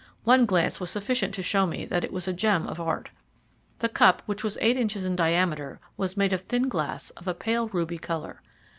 [0.23, 3.11] One glance was sufficient to show me that it was a gem of art.
[3.77, 4.89] The cup, which was 8 in.
[4.89, 8.41] in diameter, was made of thin glass of a pale ruby colour.